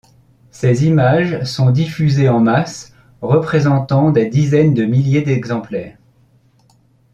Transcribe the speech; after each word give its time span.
Ses 0.49 0.87
images 0.87 1.43
sont 1.43 1.69
diffusées 1.69 2.27
en 2.27 2.39
masse 2.39 2.95
représentant 3.21 4.09
des 4.09 4.25
dizaines 4.29 4.73
de 4.73 4.83
milliers 4.83 5.21
d'exemplaires. 5.21 5.95